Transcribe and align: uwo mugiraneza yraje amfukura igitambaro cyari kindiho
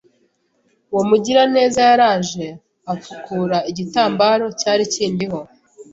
uwo 0.91 1.03
mugiraneza 1.09 1.81
yraje 1.93 2.45
amfukura 2.91 3.57
igitambaro 3.71 4.45
cyari 4.59 4.83
kindiho 4.93 5.39